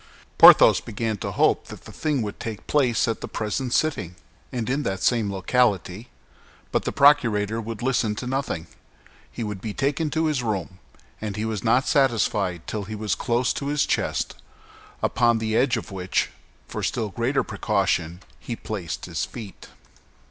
[0.39, 4.15] Porthos began to hope that the thing would take place at the present sitting,
[4.51, 6.09] and in that same locality;
[6.71, 8.65] but the procurator would listen to nothing,
[9.31, 10.79] he would be taken to his room,
[11.21, 14.33] and was not satisfied till he was close to his chest,
[15.03, 16.31] upon the edge of which,
[16.67, 19.69] for still greater precaution, he placed his feet.